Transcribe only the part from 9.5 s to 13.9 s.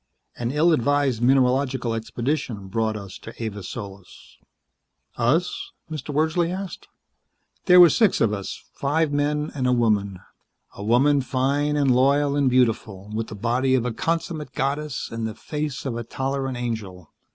and a woman. A woman fine and loyal and beautiful, with the body of